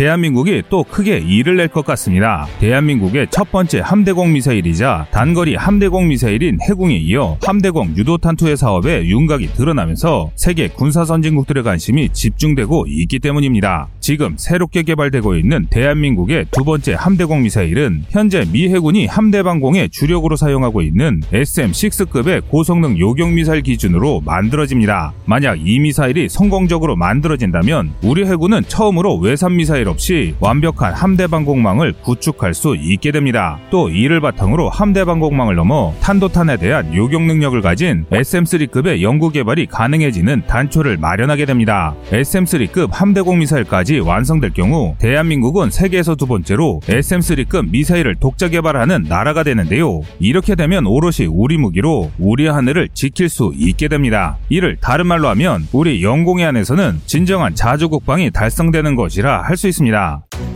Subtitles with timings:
[0.00, 2.46] 대한민국이 또 크게 일을 낼것 같습니다.
[2.58, 10.30] 대한민국의 첫 번째 함대공 미사일이자 단거리 함대공 미사일인 해궁에 이어 함대공 유도탄투의 사업에 윤곽이 드러나면서
[10.36, 13.88] 세계 군사 선진국들의 관심이 집중되고 있기 때문입니다.
[14.00, 20.34] 지금 새롭게 개발되고 있는 대한민국의 두 번째 함대공 미사일은 현재 미 해군이 함대 방공에 주력으로
[20.34, 25.12] 사용하고 있는 SM-6급의 고성능 요격 미사일 기준으로 만들어집니다.
[25.26, 32.54] 만약 이 미사일이 성공적으로 만들어진다면 우리 해군은 처음으로 외산 미사일 없이 완벽한 함대 방공망을 구축할
[32.54, 33.58] 수 있게 됩니다.
[33.70, 40.42] 또 이를 바탕으로 함대 방공망을 넘어 탄도탄에 대한 요격 능력을 가진 SM3급의 연구 개발이 가능해지는
[40.46, 41.94] 단초를 마련하게 됩니다.
[42.10, 50.00] SM3급 함대공 미사일까지 완성될 경우 대한민국은 세계에서 두 번째로 SM3급 미사일을 독자 개발하는 나라가 되는데요.
[50.18, 54.38] 이렇게 되면 오롯이 우리 무기로 우리 하늘을 지킬 수 있게 됩니다.
[54.48, 59.79] 이를 다른 말로 하면 우리 영공의 안에서는 진정한 자주 국방이 달성되는 것이라 할 수 있습니다.
[59.80, 60.49] 있습니다.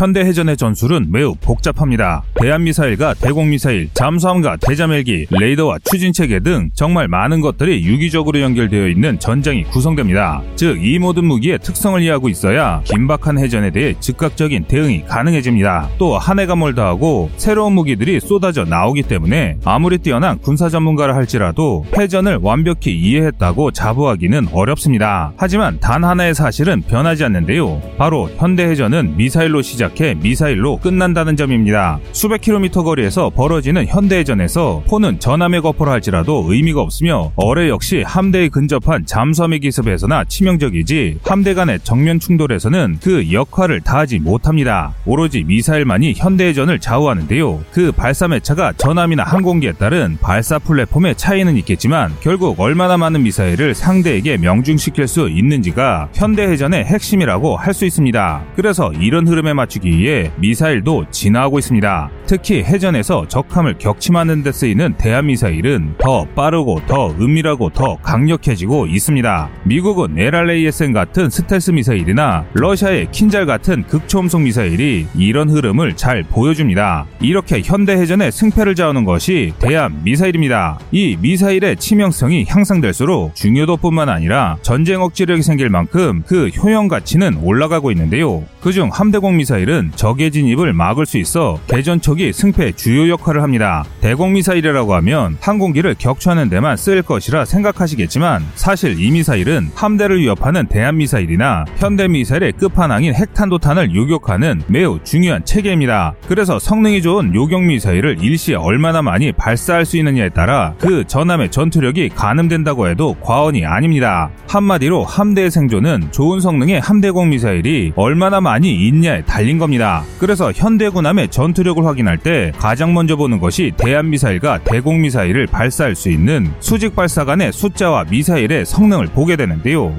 [0.00, 2.22] 현대 해전의 전술은 매우 복잡합니다.
[2.40, 10.40] 대한미사일과 대공미사일, 잠수함과 대자멜기, 레이더와 추진체계 등 정말 많은 것들이 유기적으로 연결되어 있는 전장이 구성됩니다.
[10.56, 15.90] 즉, 이 모든 무기의 특성을 이해하고 있어야 긴박한 해전에 대해 즉각적인 대응이 가능해집니다.
[15.98, 21.84] 또 한 해가 멀다 하고 새로운 무기들이 쏟아져 나오기 때문에 아무리 뛰어난 군사 전문가를 할지라도
[21.98, 25.34] 해전을 완벽히 이해했다고 자부하기는 어렵습니다.
[25.36, 27.82] 하지만 단 하나의 사실은 변하지 않는데요.
[27.98, 31.98] 바로 현대해전은 미사일로 시작 시작해 미사일로 끝난다는 점입니다.
[32.12, 39.06] 수백 킬로미터 거리에서 벌어지는 현대해전에서 포는 전함에 거포를 할지라도 의미가 없으며 어뢰 역시 함대에 근접한
[39.06, 44.94] 잠수함의 기습에서나 치명적이지 함대 간의 정면 충돌에서는 그 역할을 다하지 못합니다.
[45.04, 47.60] 오로지 미사일만이 현대해전을 좌우하는데요.
[47.72, 54.36] 그 발사 매차가 전함이나 항공기에 따른 발사 플랫폼의 차이는 있겠지만 결국 얼마나 많은 미사일을 상대에게
[54.38, 58.42] 명중시킬 수 있는지가 현대해전의 핵심이라고 할 수 있습니다.
[58.56, 62.10] 그래서 이런 흐름에 맞추기 맞추기 위해 미사일도 진화하고 있습니다.
[62.26, 69.50] 특히 해전에서 적함을 격침하는 데 쓰이는 대한미사일은 더 빠르고 더 은밀하고 더 강력해지고 있습니다.
[69.64, 77.06] 미국은 LRASM 같은 스텔스 미사일이나 러시아의 킨잘 같은 극초음속 미사일이 이런 흐름을 잘 보여줍니다.
[77.20, 80.78] 이렇게 현대 해전의 승패를 좌우는 것이 대한 미사일입니다.
[80.90, 88.44] 이 미사일의 치명성이 향상될수록 중요도뿐만 아니라 전쟁 억지력이 생길 만큼 그 효용 가치는 올라가고 있는데요.
[88.60, 93.84] 그중 함대공 미사일은 적의 진입을 막을 수 있어 개전촉이 승패 주요 역할을 합니다.
[94.00, 100.98] 대공 미사일이라고 하면 항공기를 격추하는 데만 쓰일 것이라 생각하시겠지만 사실 이 미사일은 함대를 위협하는 대한
[100.98, 106.14] 미사일이나 현대 미사일의 끝판왕인 핵탄도탄을 요격하는 매우 중요한 체계입니다.
[106.28, 112.10] 그래서 성능이 좋은 요격 미사일을 일시에 얼마나 많이 발사할 수 있느냐에 따라 그 전함의 전투력이
[112.10, 114.30] 가늠된다고 해도 과언이 아닙니다.
[114.48, 120.02] 한마디로 함대의 생존은 좋은 성능의 함대공 미사일이 얼마나 많이 있냐에 달린 겁니다.
[120.18, 126.96] 그래서 현대군함의 전투력을 확인할 때 가장 먼저 보는 것이 대한미사일과 대공미사일을 발사할 수 있는 수직
[126.96, 129.94] 발사관의 숫자와 미사일의 성능을 보게 되는데요.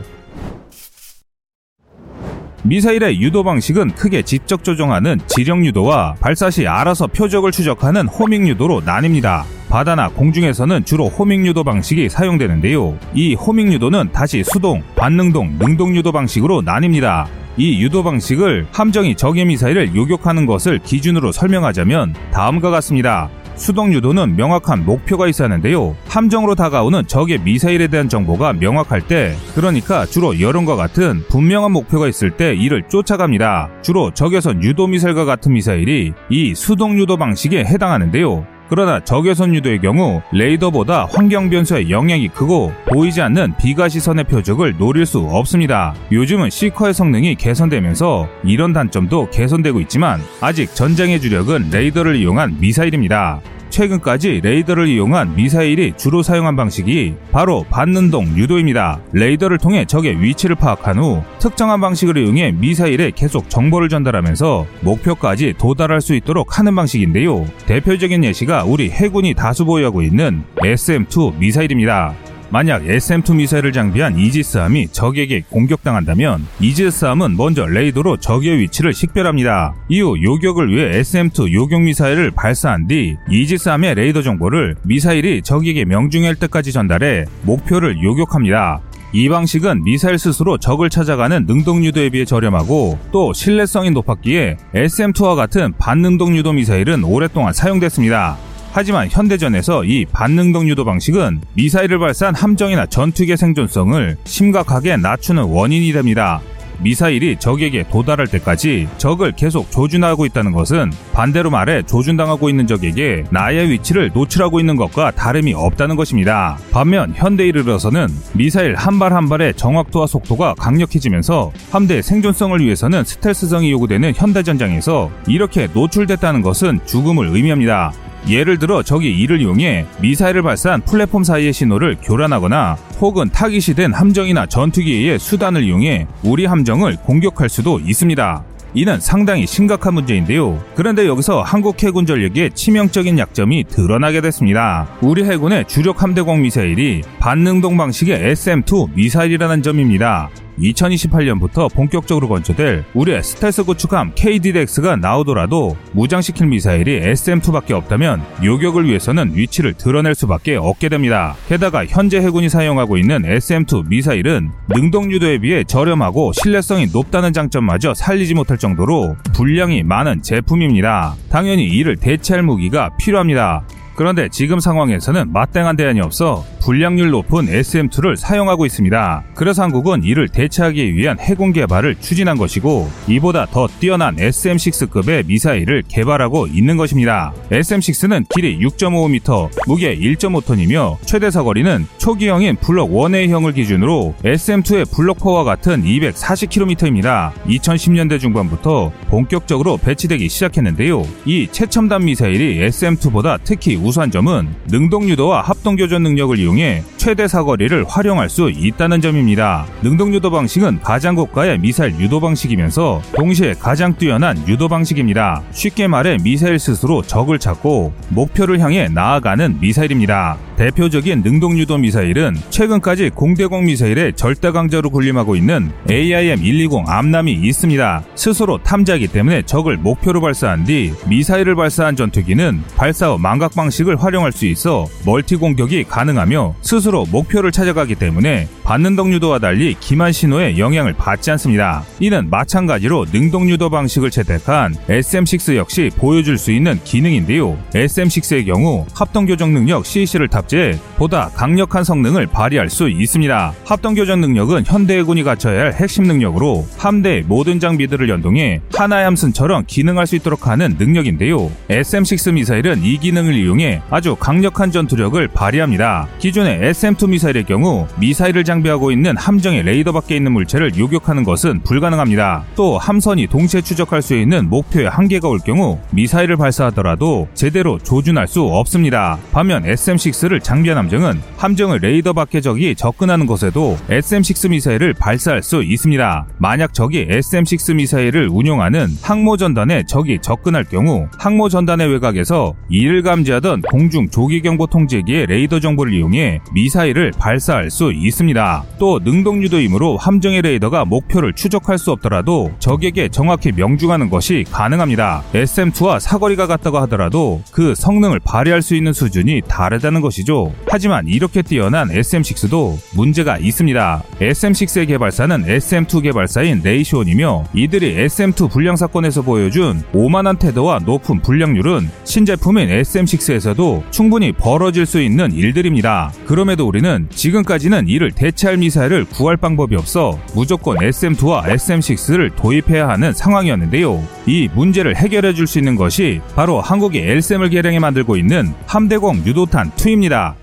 [2.63, 8.81] 미사일의 유도 방식은 크게 직접 조종하는 지령 유도와 발사 시 알아서 표적을 추적하는 호밍 유도로
[8.81, 9.43] 나뉩니다.
[9.69, 12.99] 바다나 공중에서는 주로 호밍 유도 방식이 사용되는데요.
[13.13, 17.40] 이 호밍 유도는 다시 수동, 반능동, 능동 유도 방식으로 나뉩니다.
[17.57, 23.29] 이 유도 방식을 함정이 적의 미사일을 요격하는 것을 기준으로 설명하자면 다음과 같습니다.
[23.55, 25.95] 수동 유도는 명확한 목표가 있어야 하는데요.
[26.07, 32.31] 함정으로 다가오는 적의 미사일에 대한 정보가 명확할 때, 그러니까 주로 여론과 같은 분명한 목표가 있을
[32.31, 33.69] 때 이를 쫓아갑니다.
[33.83, 38.60] 주로 적외선 유도 미사일과 같은 미사일이 이 수동 유도 방식에 해당하는데요.
[38.71, 45.05] 그러나 적외선 유도의 경우 레이더보다 환경 변수의 영향이 크고 보이지 않는 비가 시선의 표적을 노릴
[45.05, 45.93] 수 없습니다.
[46.09, 53.41] 요즘은 시커의 성능이 개선되면서 이런 단점도 개선되고 있지만 아직 전장의 주력은 레이더를 이용한 미사일입니다.
[53.71, 58.99] 최근까지 레이더를 이용한 미사일이 주로 사용한 방식이 바로 받는동 유도입니다.
[59.13, 66.01] 레이더를 통해 적의 위치를 파악한 후 특정한 방식을 이용해 미사일에 계속 정보를 전달하면서 목표까지 도달할
[66.01, 67.45] 수 있도록 하는 방식인데요.
[67.65, 72.13] 대표적인 예시가 우리 해군이 다수 보유하고 있는 SM-2 미사일입니다.
[72.51, 79.73] 만약 SM-2 미사일을 장비한 이지스함이 적에게 공격당한다면 이지스함은 먼저 레이더로 적의 위치를 식별합니다.
[79.87, 86.73] 이후 요격을 위해 SM-2 요격 미사일을 발사한 뒤 이지스함의 레이더 정보를 미사일이 적에게 명중할 때까지
[86.73, 88.81] 전달해 목표를 요격합니다.
[89.13, 95.73] 이 방식은 미사일 스스로 적을 찾아가는 능동 유도에 비해 저렴하고 또 신뢰성이 높았기에 SM2와 같은
[95.77, 98.50] 반능동 유도 미사일은 오랫동안 사용됐습니다.
[98.73, 106.39] 하지만 현대전에서 이 반능동 유도 방식은 미사일을 발사한 함정이나 전투기의 생존성을 심각하게 낮추는 원인이 됩니다.
[106.79, 113.69] 미사일이 적에게 도달할 때까지 적을 계속 조준하고 있다는 것은 반대로 말해 조준당하고 있는 적에게 나의
[113.69, 116.57] 위치를 노출하고 있는 것과 다름이 없다는 것입니다.
[116.71, 123.69] 반면 현대에 이르러서는 미사일 한 발 한 발의 정확도와 속도가 강력해지면서 함대의 생존성을 위해서는 스텔스성이
[123.71, 127.91] 요구되는 현대 전장에서 이렇게 노출됐다는 것은 죽음을 의미합니다.
[128.27, 134.45] 예를 들어 적이 이를 이용해 미사일을 발사한 플랫폼 사이의 신호를 교란하거나 혹은 타깃이 된 함정이나
[134.45, 138.43] 전투기의 수단을 이용해 우리 함정을 공격할 수도 있습니다.
[138.73, 140.63] 이는 상당히 심각한 문제인데요.
[140.75, 144.87] 그런데 여기서 한국 해군 전력의 치명적인 약점이 드러나게 됐습니다.
[145.01, 150.29] 우리 해군의 주력 함대공 미사일이 반능동 방식의 SM-2 미사일이라는 점입니다.
[150.59, 159.73] 2028년부터 본격적으로 건조될 우리의 스텔스 구축함 KDDX가 나오더라도 무장시킬 미사일이 SM-2밖에 없다면 요격을 위해서는 위치를
[159.73, 161.35] 드러낼 수밖에 없게 됩니다.
[161.47, 168.33] 게다가 현재 해군이 사용하고 있는 SM-2 미사일은 능동 유도에 비해 저렴하고 신뢰성이 높다는 장점마저 살리지
[168.33, 171.15] 못할 정도로 분량이 많은 제품입니다.
[171.29, 173.63] 당연히 이를 대체할 무기가 필요합니다.
[173.95, 179.23] 그런데 지금 상황에서는 맞땡한 대안이 없어 불량률 높은 SM2를 사용하고 있습니다.
[179.33, 186.47] 그래서 한국은 이를 대체하기 위한 해군 개발을 추진한 것이고 이보다 더 뛰어난 SM6급의 미사일을 개발하고
[186.47, 187.33] 있는 것입니다.
[187.49, 197.31] SM6는 길이 6.5m, 무게 1.5톤이며 최대 사거리는 초기형인 블록 1A형을 기준으로 SM2의 블록포와 같은 240km입니다.
[197.45, 201.07] 2010년대 중반부터 본격적으로 배치되기 시작했는데요.
[201.25, 207.27] 이 최첨단 미사일이 SM2보다 특히 우수한 점은 능동 유도와 합동 교전 능력을 이용 이용해 최대
[207.27, 209.65] 사거리를 활용할 수 있다는 점입니다.
[209.81, 215.41] 능동 유도 방식은 가장 고가의 미사일 유도 방식이면서 동시에 가장 뛰어난 유도 방식입니다.
[215.51, 220.37] 쉽게 말해 미사일 스스로 적을 찾고 목표를 향해 나아가는 미사일입니다.
[220.57, 228.03] 대표적인 능동 유도 미사일은 최근까지 공대공 미사일의 절대 강자로 군림하고 있는 AIM-120 암남이 있습니다.
[228.13, 234.31] 스스로 탐지하기 때문에 적을 목표로 발사한 뒤 미사일을 발사한 전투기는 발사 후 망각 방식을 활용할
[234.31, 240.93] 수 있어 멀티 공격이 가능하며 스스로 목표를 찾아가기 때문에 반능동 유도와 달리 기만 신호에 영향을
[240.93, 241.83] 받지 않습니다.
[241.99, 247.57] 이는 마찬가지로 능동유도 방식을 채택한 SM6 역시 보여줄 수 있는 기능인데요.
[247.73, 253.53] SM6의 경우 합동교전 능력 CEC를 탑재 탑재 보다 강력한 성능을 발휘할 수 있습니다.
[253.65, 260.15] 합동교전 능력은 현대해군이 갖춰야 할 핵심 능력으로 함대의 모든 장비들을 연동해 하나의 함선처럼 기능할 수
[260.17, 261.49] 있도록 하는 능력인데요.
[261.69, 266.07] SM-6 미사일은 이 기능을 이용해 아주 강력한 전투력을 발휘합니다.
[266.19, 271.61] 기 존의 SM-2 미사일의 경우 미사일을 장비하고 있는 함정의 레이더 밖에 있는 물체를 요격하는 것은
[271.63, 272.45] 불가능합니다.
[272.55, 278.43] 또 함선이 동시에 추적할 수 있는 목표에 한계가 올 경우 미사일을 발사하더라도 제대로 조준할 수
[278.43, 279.17] 없습니다.
[279.31, 286.27] 반면 SM-6를 장비한 함정은 함정을 레이더 밖의 적이 접근하는 곳에도 SM-6 미사일을 발사할 수 있습니다.
[286.37, 293.63] 만약 적이 SM-6 미사일을 운용하는 항모 전단에 적이 접근할 경우 항모 전단의 외곽에서 이를 감지하던
[293.63, 296.20] 공중 조기 경보 통제기의 레이더 정보를 이용해
[296.53, 298.63] 미사일을 발사할 수 있습니다.
[298.79, 305.23] 또 능동 유도이므로 함정의 레이더가 목표를 추적할 수 없더라도 적에게 정확히 명중하는 것이 가능합니다.
[305.33, 310.53] SM2와 사거리가 같다고 하더라도 그 성능을 발휘할 수 있는 수준이 다르다는 것이죠.
[310.67, 314.03] 하지만 이렇게 뛰어난 SM6도 문제가 있습니다.
[314.19, 322.69] SM6의 개발사는 SM2 개발사인 레이시온이며 이들이 SM2 불량 사건에서 보여준 오만한 태도와 높은 불량률은 신제품인
[322.69, 326.10] SM6에서도 충분히 벌어질 수 있는 일들입니다.
[326.25, 334.03] 그럼에도 우리는 지금까지는 이를 대체할 미사일을 구할 방법이 없어 무조건 SM2와 SM6를 도입해야 하는 상황이었는데요.
[334.25, 339.71] 이 문제를 해결해 줄 수 있는 것이 바로 한국이 LSM을 개량해 만들고 있는 함대공 유도탄
[339.71, 340.35] 2입니다.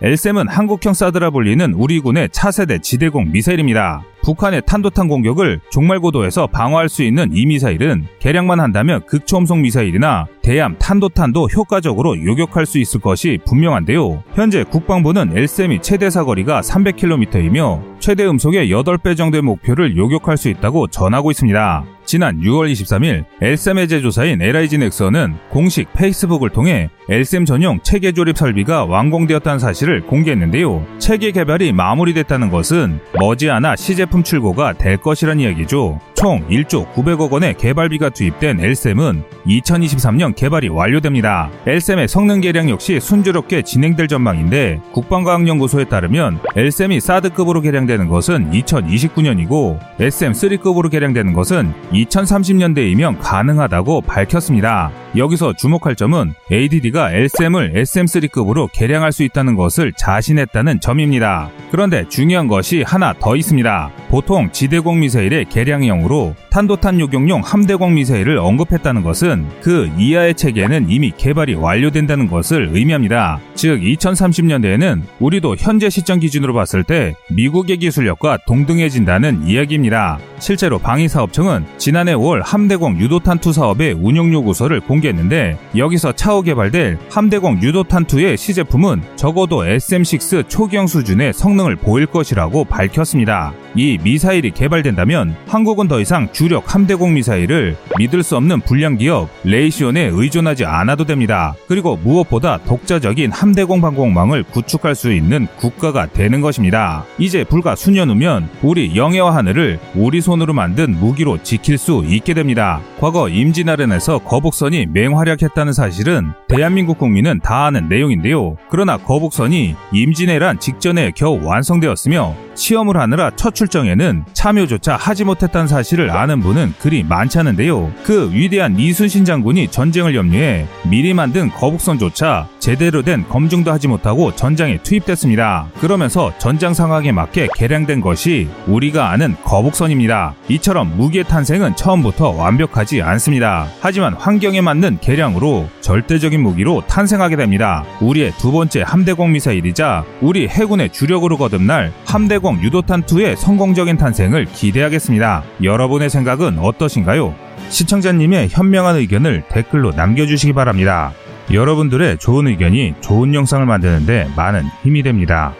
[0.00, 4.04] 엘셈은 한국형 사드라 불리는 우리 군의 차세대 지대공 미사일입니다.
[4.22, 11.48] 북한의 탄도탄 공격을 종말고도에서 방어할 수 있는 이 미사일은 개량만 한다면 극초음속 미사일이나 대함 탄도탄도
[11.48, 14.22] 효과적으로 요격할 수 있을 것이 분명한데요.
[14.34, 21.30] 현재 국방부는 엘셈이 최대 사거리가 300km이며 최대 음속의 8배 정도의 목표를 요격할 수 있다고 전하고
[21.30, 21.84] 있습니다.
[22.06, 28.86] 지난 6월 23일 엘셈의 제조사인 LIG 넥슨은 공식 페이스북을 통해 엘셈 전용 체계 조립 설비가
[28.86, 30.86] 완공되었다는 사실을 공개했는데요.
[30.98, 36.00] 체계 개발이 마무리됐다는 것은 머지않아 시제 품 출고가 될 것이란 이야기죠.
[36.18, 41.48] 총 1조 900억 원의 개발비가 투입된 엘셈은 2023년 개발이 완료됩니다.
[41.64, 50.90] 엘셈의 성능 개량 역시 순조롭게 진행될 전망인데 국방과학연구소에 따르면 엘셈이 사드급으로 개량되는 것은 2029년이고 SM3급으로
[50.90, 54.90] 개량되는 것은 2030년대이면 가능하다고 밝혔습니다.
[55.16, 61.48] 여기서 주목할 점은 ADD가 LSM을 SM3급으로 개량할 수 있다는 것을 자신했다는 점입니다.
[61.70, 63.90] 그런데 중요한 것이 하나 더 있습니다.
[64.08, 66.07] 보통 지대공 미사일의 개량형으로
[66.50, 73.38] 탄도탄 요격용 함대공 미사일을 언급했다는 것은 그 이하의 체계는 이미 개발이 완료된다는 것을 의미합니다.
[73.54, 80.18] 즉 2030년대에는 우리도 현재 시점 기준으로 봤을 때 미국의 기술력과 동등해진다는 이야기입니다.
[80.38, 88.36] 실제로 방위사업청은 지난해 5월 함대공 유도탄2 사업의 운용 요구서를 공개했는데 여기서 차후 개발될 함대공 유도탄2의
[88.36, 93.52] 시제품은 적어도 SM6 초기형 수준의 성능을 보일 것이라고 밝혔습니다.
[93.74, 100.10] 이 미사일이 개발된다면 한국은 더 이상 주력 함대공 미사일을 믿을 수 없는 불량 기업 레이시온에
[100.12, 101.54] 의존하지 않아도 됩니다.
[101.66, 107.04] 그리고 무엇보다 독자적인 함대공 방공망을 구축할 수 있는 국가가 되는 것입니다.
[107.18, 112.80] 이제 불과 수년 후면 우리 영해와 하늘을 우리 손으로 만든 무기로 지킬 수 있게 됩니다.
[113.00, 118.56] 과거 임진아련에서 거북선이 맹활약했다는 사실은 대한민국 국민은 다 아는 내용인데요.
[118.70, 126.40] 그러나 거북선이 임진왜란 직전에 겨우 완성되었으며 시험을 하느라 첫 출정에는 참여조차 하지 못했다는 사실을 아는
[126.40, 127.90] 분은 그리 많지 않은데요.
[128.02, 134.82] 그 위대한 이순신 장군이 전쟁을 염려해 미리 만든 거북선조차 제대로 된 검증도 하지 못하고 전장에
[134.82, 135.68] 투입됐습니다.
[135.80, 140.34] 그러면서 전장 상황에 맞게 개량된 것이 우리가 아는 거북선입니다.
[140.50, 143.68] 이처럼 무기의 탄생은 처음부터 완벽하지 않습니다.
[143.80, 147.82] 하지만 환경에 맞는 개량으로 절대적인 무기로 탄생하게 됩니다.
[148.02, 155.44] 우리의 두 번째 함대공 미사일이자 우리 해군의 주력으로 거듭날 함대공 유도탄2의 성공적인 탄생을 기대하겠습니다.
[155.62, 157.34] 여러분의 생각은 어떠신가요?
[157.70, 161.14] 시청자님의 현명한 의견을 댓글로 남겨주시기 바랍니다.
[161.50, 165.54] 여러분들의 좋은 의견이 좋은 영상을 만드는데 많은 힘이 됩니다.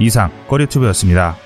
[0.00, 1.36] 이상 꺼리튜브였습니다.